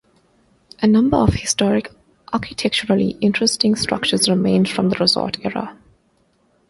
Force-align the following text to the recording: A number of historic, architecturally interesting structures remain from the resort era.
A 0.81 0.87
number 0.87 1.15
of 1.17 1.35
historic, 1.35 1.91
architecturally 2.33 3.17
interesting 3.21 3.75
structures 3.75 4.27
remain 4.27 4.65
from 4.65 4.89
the 4.89 4.97
resort 4.97 5.37
era. 5.45 5.77